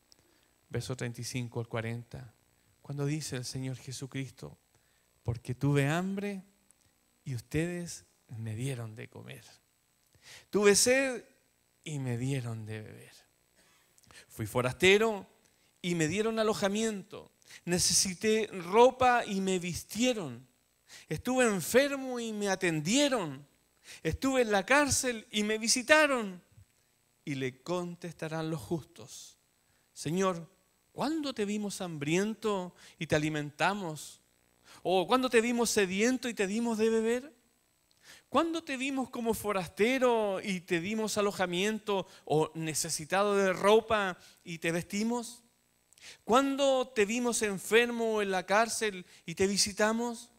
verso 0.69 0.95
35 0.95 1.59
al 1.59 1.67
40, 1.67 2.33
cuando 2.81 3.05
dice 3.05 3.35
el 3.35 3.45
Señor 3.45 3.77
Jesucristo, 3.77 4.57
porque 5.23 5.55
tuve 5.55 5.87
hambre 5.87 6.43
y 7.23 7.35
ustedes 7.35 8.05
me 8.37 8.55
dieron 8.55 8.95
de 8.95 9.09
comer. 9.09 9.43
Tuve 10.49 10.75
sed 10.75 11.23
y 11.83 11.99
me 11.99 12.17
dieron 12.17 12.65
de 12.65 12.81
beber. 12.81 13.11
Fui 14.27 14.45
forastero 14.45 15.27
y 15.81 15.95
me 15.95 16.07
dieron 16.07 16.39
alojamiento. 16.39 17.31
Necesité 17.65 18.47
ropa 18.47 19.25
y 19.25 19.41
me 19.41 19.59
vistieron. 19.59 20.47
Estuve 21.07 21.45
enfermo 21.45 22.19
y 22.19 22.33
me 22.33 22.49
atendieron. 22.49 23.47
Estuve 24.03 24.41
en 24.41 24.51
la 24.51 24.65
cárcel 24.65 25.27
y 25.31 25.43
me 25.43 25.57
visitaron. 25.57 26.41
Y 27.25 27.35
le 27.35 27.61
contestarán 27.61 28.49
los 28.49 28.61
justos, 28.61 29.37
Señor, 29.93 30.49
¿Cuándo 30.99 31.33
te 31.33 31.45
vimos 31.45 31.79
hambriento 31.79 32.75
y 32.97 33.07
te 33.07 33.15
alimentamos? 33.15 34.19
¿O 34.83 35.07
cuándo 35.07 35.29
te 35.29 35.39
vimos 35.39 35.69
sediento 35.69 36.27
y 36.27 36.33
te 36.33 36.45
dimos 36.45 36.77
de 36.77 36.89
beber? 36.89 37.33
¿Cuándo 38.27 38.65
te 38.65 38.75
vimos 38.75 39.09
como 39.09 39.33
forastero 39.33 40.41
y 40.43 40.59
te 40.59 40.81
dimos 40.81 41.17
alojamiento 41.17 42.05
o 42.25 42.51
necesitado 42.53 43.37
de 43.37 43.53
ropa 43.53 44.17
y 44.43 44.57
te 44.57 44.73
vestimos? 44.73 45.41
¿Cuándo 46.25 46.89
te 46.93 47.05
vimos 47.05 47.43
enfermo 47.43 48.21
en 48.21 48.31
la 48.31 48.45
cárcel 48.45 49.05
y 49.25 49.35
te 49.35 49.47
visitamos? 49.47 50.31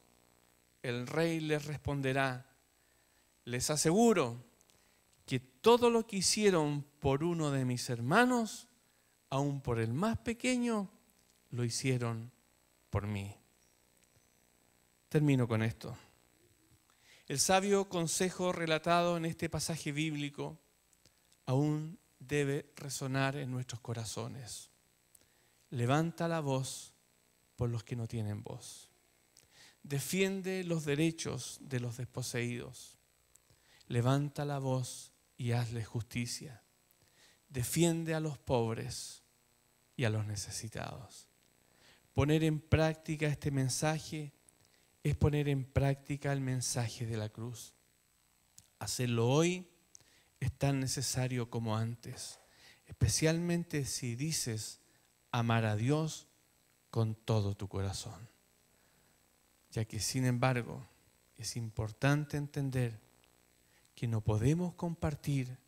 El 0.83 1.07
rey 1.07 1.41
les 1.41 1.65
responderá, 1.65 2.55
les 3.47 3.71
aseguro 3.71 4.45
que 5.25 5.41
todo 5.41 5.89
lo 5.89 6.07
que 6.07 6.19
hicieron 6.19 6.85
por 6.99 7.25
uno 7.25 7.51
de 7.51 7.65
mis 7.65 7.89
hermanos, 7.89 8.69
aún 9.31 9.61
por 9.61 9.79
el 9.79 9.93
más 9.93 10.19
pequeño, 10.19 10.91
lo 11.51 11.65
hicieron 11.65 12.31
por 12.91 13.07
mí. 13.07 13.35
Termino 15.09 15.49
con 15.49 15.63
esto. 15.63 15.97
El 17.27 17.39
sabio 17.39 17.89
consejo 17.89 18.53
relatado 18.53 19.17
en 19.17 19.25
este 19.25 19.49
pasaje 19.49 19.93
bíblico 19.93 20.59
aún 21.47 21.99
debe 22.19 22.73
resonar 22.77 23.37
en 23.37 23.51
nuestros 23.51 23.81
corazones. 23.81 24.71
Levanta 25.71 26.27
la 26.27 26.41
voz 26.41 26.93
por 27.55 27.71
los 27.71 27.85
que 27.85 27.97
no 27.97 28.09
tienen 28.09 28.43
voz. 28.43 28.91
Defiende 29.83 30.65
los 30.65 30.85
derechos 30.85 31.59
de 31.61 31.81
los 31.81 31.97
desposeídos. 31.97 32.99
Levanta 33.87 34.45
la 34.45 34.59
voz 34.59 35.13
y 35.37 35.53
hazle 35.53 35.85
justicia. 35.85 36.63
Defiende 37.49 38.15
a 38.15 38.21
los 38.21 38.39
pobres 38.39 39.20
y 40.01 40.05
a 40.07 40.09
los 40.09 40.25
necesitados. 40.25 41.29
Poner 42.15 42.43
en 42.43 42.59
práctica 42.59 43.27
este 43.27 43.51
mensaje 43.51 44.33
es 45.03 45.15
poner 45.15 45.47
en 45.47 45.67
práctica 45.67 46.33
el 46.33 46.41
mensaje 46.41 47.05
de 47.05 47.19
la 47.19 47.29
cruz. 47.29 47.75
Hacerlo 48.79 49.29
hoy 49.29 49.69
es 50.41 50.53
tan 50.53 50.81
necesario 50.81 51.51
como 51.51 51.77
antes, 51.77 52.41
especialmente 52.87 53.85
si 53.85 54.17
dices 54.17 54.81
amar 55.33 55.67
a 55.67 55.77
Dios 55.77 56.29
con 56.91 57.15
todo 57.15 57.55
tu 57.55 57.69
corazón. 57.69 58.31
Ya 59.71 59.85
que 59.85 60.01
sin 60.01 60.25
embargo 60.25 60.89
es 61.37 61.57
importante 61.57 62.39
entender 62.39 62.99
que 63.95 64.09
no 64.09 64.23
podemos 64.23 64.73
compartir 64.77 65.59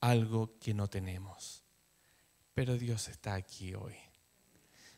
algo 0.00 0.58
que 0.58 0.72
no 0.72 0.88
tenemos. 0.88 1.67
Pero 2.58 2.76
Dios 2.76 3.06
está 3.06 3.34
aquí 3.34 3.76
hoy. 3.76 3.94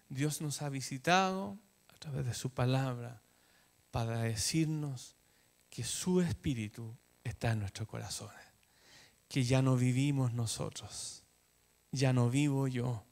Dios 0.09 0.41
nos 0.41 0.63
ha 0.63 0.71
visitado 0.71 1.59
a 1.89 1.99
través 1.99 2.25
de 2.25 2.33
su 2.33 2.49
palabra 2.49 3.21
para 3.91 4.23
decirnos 4.23 5.15
que 5.69 5.85
su 5.85 6.23
espíritu 6.23 6.97
está 7.23 7.53
en 7.53 7.59
nuestros 7.59 7.87
corazones, 7.87 8.43
que 9.29 9.45
ya 9.45 9.61
no 9.61 9.77
vivimos 9.77 10.33
nosotros, 10.33 11.23
ya 11.93 12.15
no 12.15 12.31
vivo 12.31 12.67
yo, 12.67 13.05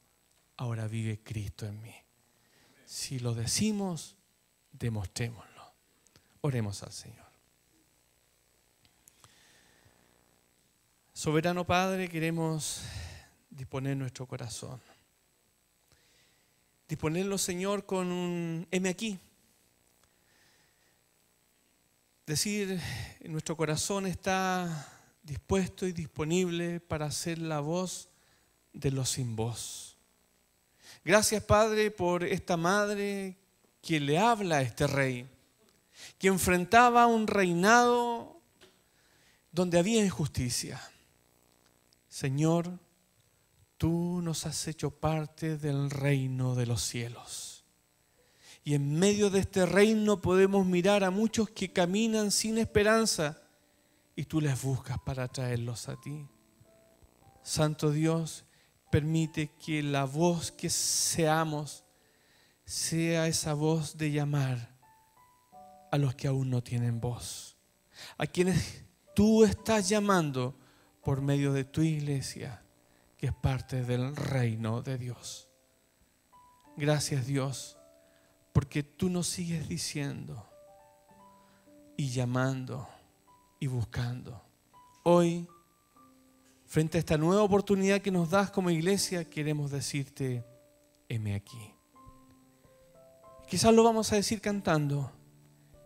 ahora 0.57 0.89
vive 0.89 1.23
Cristo 1.23 1.67
en 1.67 1.83
mí. 1.83 1.95
Si 2.87 3.19
lo 3.19 3.35
decimos, 3.35 4.17
demostrémoslo. 4.73 5.75
Oremos 6.41 6.83
al 6.83 6.93
Señor. 6.93 7.29
Soberano 11.13 11.67
Padre, 11.67 12.09
queremos 12.09 12.83
disponer 13.51 13.97
nuestro 13.97 14.27
corazón. 14.27 14.81
Disponerlo, 16.89 17.37
Señor, 17.37 17.85
con 17.85 18.11
un 18.11 18.67
M 18.71 18.89
aquí. 18.89 19.19
Decir, 22.27 22.81
nuestro 23.25 23.57
corazón 23.57 24.07
está 24.07 24.87
dispuesto 25.23 25.87
y 25.87 25.93
disponible 25.93 26.81
para 26.81 27.11
ser 27.11 27.39
la 27.39 27.61
voz 27.61 28.09
de 28.73 28.91
los 28.91 29.11
sin 29.11 29.37
voz. 29.37 29.97
Gracias, 31.05 31.43
Padre, 31.43 31.91
por 31.91 32.25
esta 32.25 32.57
madre 32.57 33.37
que 33.83 34.01
le 34.01 34.19
habla 34.19 34.59
a 34.59 34.63
este 34.63 34.87
rey, 34.87 35.29
que 36.19 36.29
enfrentaba 36.29 37.07
un 37.07 37.27
reinado 37.27 38.41
donde 39.53 39.79
había 39.79 40.05
injusticia. 40.05 40.81
Señor, 42.09 42.79
tú 43.79 44.21
nos 44.23 44.45
has 44.45 44.67
hecho 44.69 44.91
parte 44.91 45.57
del 45.57 45.91
reino 45.91 46.55
de 46.55 46.67
los 46.67 46.83
cielos. 46.83 47.65
Y 48.65 48.75
en 48.75 48.99
medio 48.99 49.31
de 49.31 49.39
este 49.39 49.65
reino 49.65 50.21
podemos 50.21 50.67
mirar 50.67 51.05
a 51.05 51.11
muchos 51.11 51.49
que 51.49 51.73
caminan 51.73 52.31
sin 52.31 52.59
esperanza 52.59 53.41
y 54.15 54.25
tú 54.25 54.41
les 54.41 54.61
buscas 54.61 54.99
para 54.99 55.29
traerlos 55.29 55.89
a 55.89 55.99
ti. 55.99 56.27
Santo 57.43 57.91
Dios, 57.91 58.45
permite 58.91 59.53
que 59.65 59.83
la 59.83 60.05
voz 60.05 60.51
que 60.51 60.71
seamos 60.71 61.85
sea 62.65 63.27
esa 63.27 63.55
voz 63.55 63.97
de 63.97 64.11
llamar 64.11 64.77
a 65.91 65.97
los 65.97 66.15
que 66.15 66.29
aún 66.29 66.51
no 66.51 66.63
tienen 66.63 67.01
voz, 67.01 67.57
a 68.19 68.27
quienes 68.27 68.85
tú 69.15 69.45
estás 69.45 69.89
llamando 69.89 70.55
por 71.03 71.23
medio 71.23 71.53
de 71.53 71.65
tu 71.65 71.81
iglesia, 71.81 72.63
que 73.19 73.27
es 73.27 73.35
parte 73.35 73.85
del 73.85 74.15
reino 74.17 74.81
de 74.81 74.97
Dios. 74.97 75.49
Gracias 76.77 77.27
Dios, 77.27 77.77
porque 78.53 78.85
tú 78.85 79.11
nos 79.11 79.27
sigues 79.27 79.69
diciendo 79.69 80.49
y 81.97 82.11
llamando 82.11 82.89
y 83.59 83.67
buscando. 83.67 84.41
Hoy, 85.03 85.49
frente 86.65 86.97
a 86.97 87.01
esta 87.01 87.19
nueva 87.19 87.43
oportunidad 87.43 88.01
que 88.01 88.13
nos 88.13 88.31
das 88.31 88.53
como 88.53 88.71
iglesia, 88.71 89.25
queremos 89.25 89.73
decirte, 89.73 90.45
heme 91.09 91.35
aquí. 91.35 91.75
Quizás 93.49 93.75
lo 93.75 93.83
vamos 93.83 94.13
a 94.13 94.17
decir 94.17 94.41
cantando, 94.41 95.11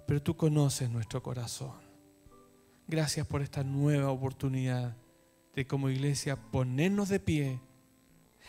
pero 0.06 0.20
tú 0.22 0.36
conoces 0.36 0.90
nuestro 0.90 1.22
corazón. 1.22 1.80
Gracias 2.86 3.26
por 3.26 3.40
esta 3.40 3.64
nueva 3.64 4.10
oportunidad 4.10 4.96
de 5.54 5.66
como 5.66 5.90
iglesia 5.90 6.36
ponernos 6.36 7.08
de 7.08 7.20
pie, 7.20 7.60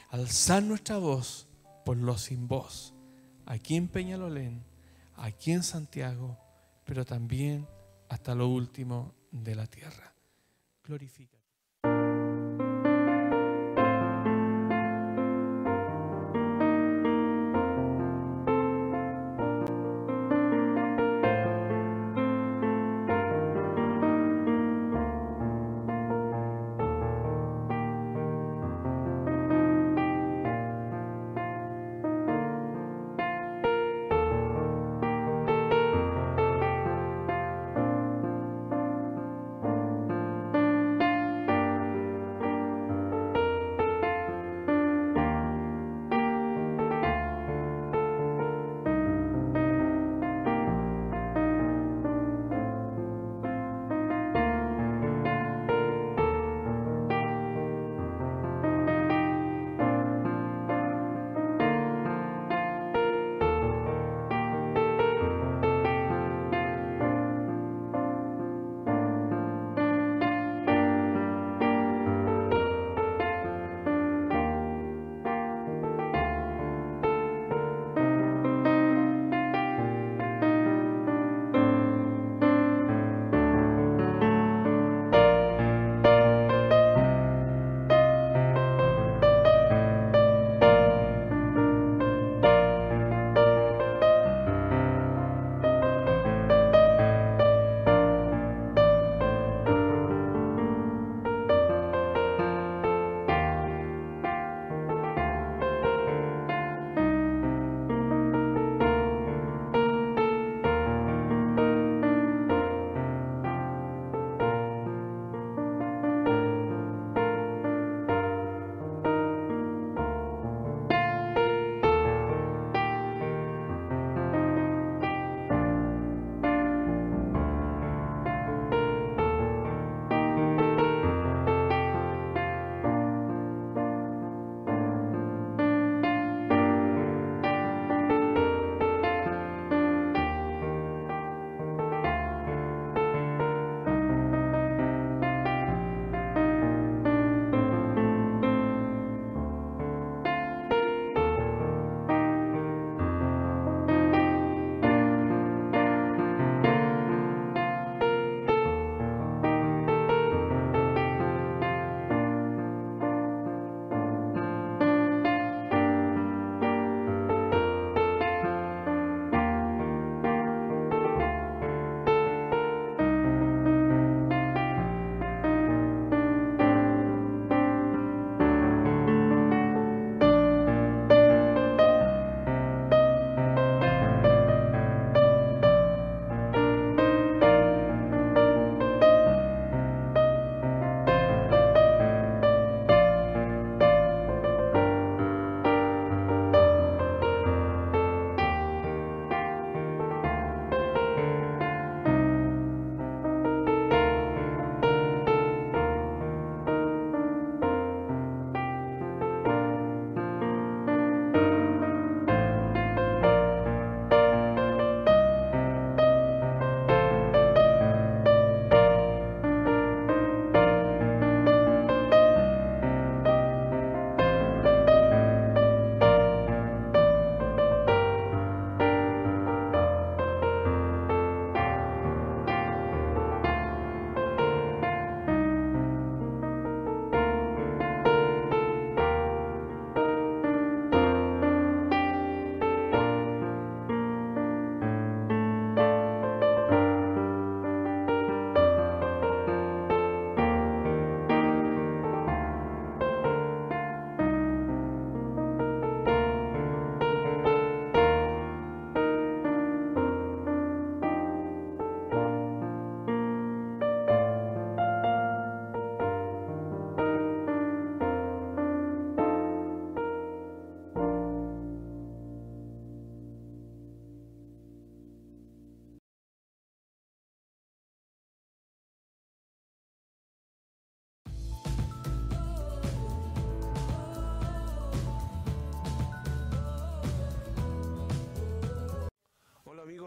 alzar 0.10 0.64
nuestra 0.64 0.98
voz 0.98 1.48
por 1.86 1.98
los 1.98 2.22
sin 2.22 2.48
voz, 2.48 2.94
aquí 3.46 3.76
en 3.76 3.88
Peñalolén, 3.88 4.64
aquí 5.16 5.52
en 5.52 5.64
Santiago, 5.64 6.38
pero 6.86 7.06
también 7.06 7.68
hasta 8.10 8.36
lo 8.36 8.48
último 8.48 9.14
de 9.32 9.56
la 9.56 9.68
tierra. 9.68 10.14
Glorifica. 10.84 11.43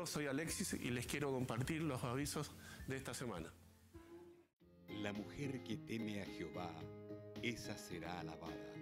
Soy 0.06 0.26
Alexis 0.26 0.74
y 0.74 0.90
les 0.90 1.06
quiero 1.06 1.32
compartir 1.32 1.82
los 1.82 2.02
avisos 2.04 2.52
de 2.86 2.96
esta 2.96 3.14
semana. 3.14 3.52
La 5.02 5.12
mujer 5.12 5.62
que 5.64 5.76
teme 5.76 6.22
a 6.22 6.26
Jehová, 6.26 6.72
esa 7.42 7.76
será 7.76 8.20
alabada. 8.20 8.72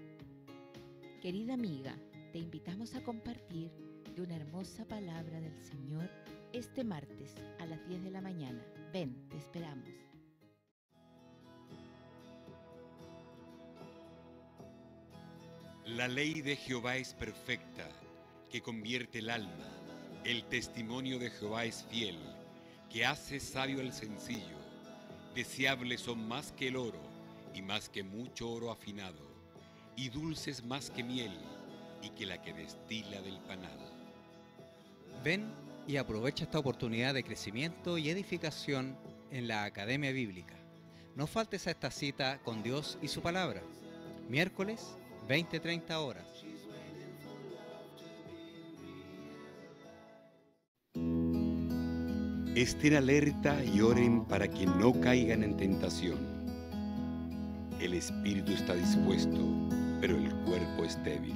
Querida 1.20 1.54
amiga, 1.54 1.96
te 2.32 2.38
invitamos 2.38 2.94
a 2.94 3.02
compartir 3.02 3.70
de 4.14 4.22
una 4.22 4.36
hermosa 4.36 4.84
palabra 4.86 5.40
del 5.40 5.58
Señor 5.62 6.08
este 6.52 6.84
martes 6.84 7.34
a 7.58 7.66
las 7.66 7.86
10 7.88 8.04
de 8.04 8.10
la 8.10 8.20
mañana. 8.20 8.62
Ven, 8.92 9.28
te 9.28 9.38
esperamos. 9.38 9.88
La 15.86 16.08
ley 16.08 16.40
de 16.40 16.56
Jehová 16.56 16.96
es 16.96 17.12
perfecta, 17.14 17.88
que 18.50 18.62
convierte 18.62 19.18
el 19.18 19.30
alma. 19.30 19.83
El 20.24 20.44
testimonio 20.44 21.18
de 21.18 21.28
Jehová 21.28 21.66
es 21.66 21.84
fiel, 21.90 22.18
que 22.88 23.04
hace 23.04 23.38
sabio 23.38 23.80
al 23.80 23.92
sencillo. 23.92 24.56
Deseables 25.34 26.00
son 26.00 26.26
más 26.26 26.50
que 26.52 26.68
el 26.68 26.76
oro, 26.76 26.98
y 27.52 27.60
más 27.60 27.90
que 27.90 28.02
mucho 28.02 28.50
oro 28.50 28.70
afinado, 28.70 29.20
y 29.96 30.08
dulces 30.08 30.64
más 30.64 30.90
que 30.90 31.04
miel, 31.04 31.38
y 32.00 32.08
que 32.08 32.24
la 32.24 32.40
que 32.40 32.54
destila 32.54 33.20
del 33.20 33.38
panal. 33.40 33.78
Ven 35.22 35.52
y 35.86 35.98
aprovecha 35.98 36.44
esta 36.44 36.58
oportunidad 36.58 37.12
de 37.12 37.22
crecimiento 37.22 37.98
y 37.98 38.08
edificación 38.08 38.96
en 39.30 39.46
la 39.46 39.64
Academia 39.64 40.10
Bíblica. 40.10 40.54
No 41.16 41.26
faltes 41.26 41.66
a 41.66 41.72
esta 41.72 41.90
cita 41.90 42.38
con 42.44 42.62
Dios 42.62 42.98
y 43.02 43.08
su 43.08 43.20
palabra. 43.20 43.62
Miércoles, 44.30 44.96
20-30 45.28 45.90
horas. 45.96 46.26
Estén 52.54 52.94
alerta 52.94 53.56
y 53.64 53.80
oren 53.80 54.24
para 54.26 54.46
que 54.46 54.64
no 54.64 54.92
caigan 55.00 55.42
en 55.42 55.56
tentación. 55.56 56.18
El 57.80 57.94
espíritu 57.94 58.52
está 58.52 58.74
dispuesto, 58.74 59.40
pero 60.00 60.16
el 60.16 60.32
cuerpo 60.44 60.84
es 60.84 61.02
débil. 61.02 61.34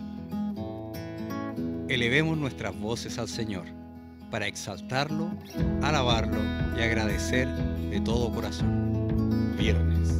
Elevemos 1.88 2.38
nuestras 2.38 2.78
voces 2.78 3.18
al 3.18 3.26
Señor 3.26 3.64
para 4.30 4.46
exaltarlo, 4.46 5.32
alabarlo 5.82 6.38
y 6.78 6.82
agradecer 6.82 7.48
de 7.48 8.00
todo 8.00 8.32
corazón. 8.32 9.56
Viernes, 9.58 10.10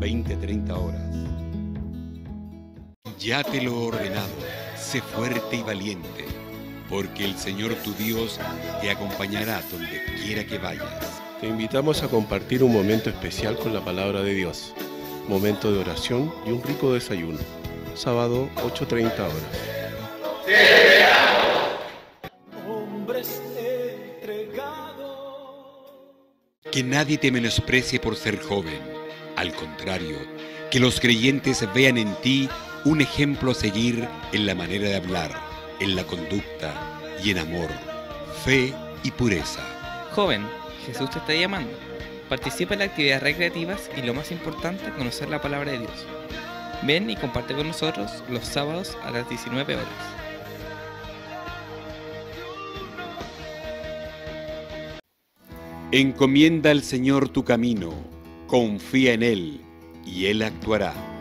20-30 0.00 0.70
horas. 0.72 1.14
Ya 3.20 3.44
te 3.44 3.62
lo 3.62 3.70
he 3.70 3.86
ordenado, 3.86 4.34
sé 4.76 5.00
fuerte 5.00 5.58
y 5.58 5.62
valiente, 5.62 6.24
porque 6.88 7.24
el 7.24 7.36
Señor 7.36 7.74
tu 7.76 7.92
Dios 7.94 8.38
te 8.80 8.90
acompañará 8.90 9.62
donde 9.70 10.02
quiera 10.22 10.44
que 10.44 10.58
vayas. 10.58 11.22
Te 11.40 11.48
invitamos 11.48 12.02
a 12.02 12.08
compartir 12.08 12.62
un 12.62 12.72
momento 12.72 13.10
especial 13.10 13.56
con 13.56 13.74
la 13.74 13.84
palabra 13.84 14.22
de 14.22 14.34
Dios, 14.34 14.72
momento 15.28 15.72
de 15.72 15.78
oración 15.78 16.32
y 16.46 16.50
un 16.50 16.62
rico 16.62 16.92
desayuno. 16.92 17.38
Sábado 17.94 18.48
8.30 18.56 19.12
horas. 19.12 19.34
Hombres 22.66 23.40
entregados. 23.56 25.12
Que 26.70 26.82
nadie 26.82 27.18
te 27.18 27.30
menosprecie 27.30 28.00
por 28.00 28.16
ser 28.16 28.40
joven. 28.42 28.80
Al 29.36 29.52
contrario, 29.54 30.16
que 30.70 30.80
los 30.80 31.00
creyentes 31.00 31.66
vean 31.74 31.98
en 31.98 32.14
ti 32.16 32.48
un 32.84 33.00
ejemplo 33.00 33.52
a 33.52 33.54
seguir 33.54 34.08
en 34.32 34.46
la 34.46 34.54
manera 34.54 34.88
de 34.88 34.96
hablar, 34.96 35.32
en 35.80 35.96
la 35.96 36.04
conducta 36.04 36.74
y 37.22 37.30
en 37.30 37.38
amor, 37.38 37.68
fe 38.44 38.72
y 39.02 39.10
pureza. 39.10 39.62
Joven, 40.12 40.46
Jesús 40.86 41.10
te 41.10 41.18
está 41.18 41.34
llamando. 41.34 41.72
Participa 42.28 42.74
en 42.74 42.80
las 42.80 42.88
actividades 42.90 43.22
recreativas 43.22 43.90
y 43.96 44.02
lo 44.02 44.14
más 44.14 44.30
importante, 44.32 44.90
conocer 44.96 45.28
la 45.28 45.42
palabra 45.42 45.72
de 45.72 45.78
Dios. 45.78 46.06
Ven 46.82 47.08
y 47.10 47.16
comparte 47.16 47.54
con 47.54 47.66
nosotros 47.66 48.24
los 48.28 48.44
sábados 48.44 48.96
a 49.04 49.10
las 49.10 49.28
19 49.28 49.76
horas. 49.76 49.88
Encomienda 55.92 56.70
al 56.70 56.82
Señor 56.82 57.28
tu 57.28 57.44
camino, 57.44 57.94
confía 58.48 59.12
en 59.12 59.22
Él 59.22 59.60
y 60.04 60.26
Él 60.26 60.42
actuará. 60.42 61.13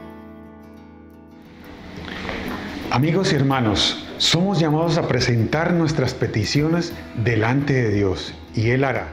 Amigos 2.93 3.33
y 3.33 3.35
hermanos, 3.37 4.05
somos 4.19 4.59
llamados 4.59 4.99
a 4.99 5.07
presentar 5.07 5.73
nuestras 5.73 6.13
peticiones 6.13 6.93
delante 7.23 7.73
de 7.73 7.89
Dios 7.89 8.35
y 8.53 8.69
Él 8.69 8.83
hará. 8.83 9.07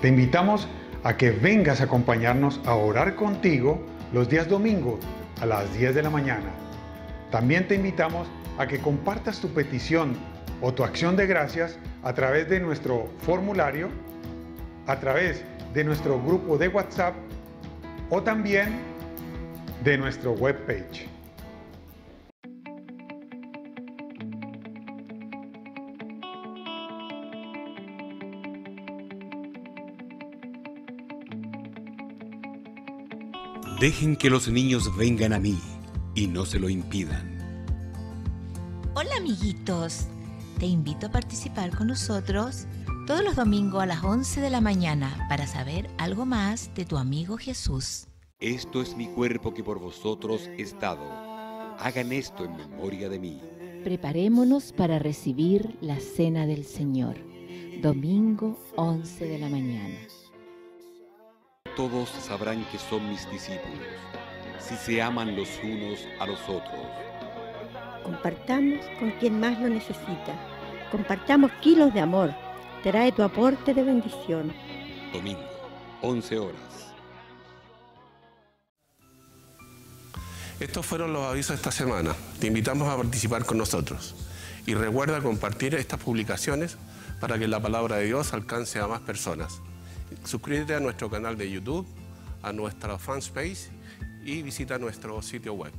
Te 0.00 0.08
invitamos 0.08 0.66
a 1.04 1.18
que 1.18 1.30
vengas 1.30 1.82
a 1.82 1.84
acompañarnos 1.84 2.62
a 2.64 2.74
orar 2.76 3.16
contigo 3.16 3.84
los 4.14 4.30
días 4.30 4.48
domingos 4.48 5.00
a 5.42 5.44
las 5.44 5.70
10 5.76 5.96
de 5.96 6.02
la 6.02 6.08
mañana. 6.08 6.48
También 7.30 7.68
te 7.68 7.74
invitamos 7.74 8.26
a 8.56 8.66
que 8.66 8.78
compartas 8.78 9.38
tu 9.38 9.48
petición 9.48 10.16
o 10.62 10.72
tu 10.72 10.82
acción 10.82 11.14
de 11.14 11.26
gracias 11.26 11.78
a 12.02 12.14
través 12.14 12.48
de 12.48 12.58
nuestro 12.58 13.10
formulario, 13.18 13.90
a 14.86 14.98
través 14.98 15.44
de 15.74 15.84
nuestro 15.84 16.18
grupo 16.22 16.56
de 16.56 16.68
WhatsApp 16.68 17.14
o 18.08 18.22
también 18.22 18.78
de 19.84 19.98
nuestro 19.98 20.32
webpage. 20.32 21.19
Dejen 33.80 34.14
que 34.14 34.28
los 34.28 34.46
niños 34.46 34.94
vengan 34.94 35.32
a 35.32 35.38
mí 35.38 35.58
y 36.14 36.26
no 36.26 36.44
se 36.44 36.58
lo 36.58 36.68
impidan. 36.68 37.38
Hola 38.94 39.16
amiguitos, 39.16 40.06
te 40.58 40.66
invito 40.66 41.06
a 41.06 41.10
participar 41.10 41.74
con 41.74 41.86
nosotros 41.86 42.66
todos 43.06 43.24
los 43.24 43.36
domingos 43.36 43.82
a 43.82 43.86
las 43.86 44.04
11 44.04 44.42
de 44.42 44.50
la 44.50 44.60
mañana 44.60 45.24
para 45.30 45.46
saber 45.46 45.88
algo 45.96 46.26
más 46.26 46.70
de 46.74 46.84
tu 46.84 46.98
amigo 46.98 47.38
Jesús. 47.38 48.06
Esto 48.38 48.82
es 48.82 48.94
mi 48.98 49.06
cuerpo 49.06 49.54
que 49.54 49.64
por 49.64 49.78
vosotros 49.78 50.50
es 50.58 50.78
dado. 50.78 51.10
Hagan 51.78 52.12
esto 52.12 52.44
en 52.44 52.56
memoria 52.56 53.08
de 53.08 53.18
mí. 53.18 53.40
Preparémonos 53.82 54.72
para 54.72 54.98
recibir 54.98 55.78
la 55.80 55.98
cena 56.00 56.44
del 56.46 56.66
Señor, 56.66 57.16
domingo 57.80 58.62
11 58.76 59.24
de 59.24 59.38
la 59.38 59.48
mañana. 59.48 59.96
Todos 61.80 62.10
sabrán 62.10 62.62
que 62.66 62.76
son 62.76 63.08
mis 63.08 63.26
discípulos, 63.30 63.88
si 64.58 64.76
se 64.76 65.00
aman 65.00 65.34
los 65.34 65.48
unos 65.64 65.98
a 66.18 66.26
los 66.26 66.38
otros. 66.42 66.78
Compartamos 68.04 68.84
con 68.98 69.10
quien 69.12 69.40
más 69.40 69.58
lo 69.58 69.70
necesita. 69.70 70.34
Compartamos 70.90 71.50
kilos 71.62 71.94
de 71.94 72.00
amor. 72.00 72.34
Trae 72.82 73.12
tu 73.12 73.22
aporte 73.22 73.72
de 73.72 73.82
bendición. 73.82 74.52
Domingo, 75.10 75.40
11 76.02 76.38
horas. 76.38 76.92
Estos 80.60 80.84
fueron 80.84 81.14
los 81.14 81.24
avisos 81.24 81.48
de 81.48 81.54
esta 81.54 81.72
semana. 81.72 82.14
Te 82.38 82.48
invitamos 82.48 82.90
a 82.90 82.96
participar 82.98 83.46
con 83.46 83.56
nosotros. 83.56 84.14
Y 84.66 84.74
recuerda 84.74 85.22
compartir 85.22 85.74
estas 85.76 85.98
publicaciones 85.98 86.76
para 87.20 87.38
que 87.38 87.48
la 87.48 87.58
palabra 87.58 87.96
de 87.96 88.04
Dios 88.04 88.34
alcance 88.34 88.78
a 88.80 88.86
más 88.86 89.00
personas. 89.00 89.62
Suscríbete 90.24 90.74
a 90.74 90.80
nuestro 90.80 91.10
canal 91.10 91.36
de 91.36 91.50
YouTube, 91.50 91.86
a 92.42 92.52
nuestra 92.52 92.98
fanspace 92.98 93.70
y 94.24 94.42
visita 94.42 94.78
nuestro 94.78 95.20
sitio 95.22 95.54
web. 95.54 95.72